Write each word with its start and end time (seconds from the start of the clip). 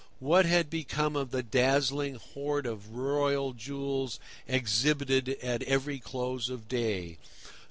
What 0.17 0.47
had 0.47 0.67
become 0.71 1.15
of 1.15 1.29
the 1.29 1.43
dazzling 1.43 2.15
hoard 2.15 2.65
of 2.65 2.89
royal 2.95 3.53
jewels 3.53 4.19
exhibited 4.47 5.29
at 5.43 5.61
every 5.61 5.99
close 5.99 6.49
of 6.49 6.67
day? 6.67 7.19